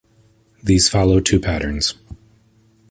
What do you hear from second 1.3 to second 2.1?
patterns.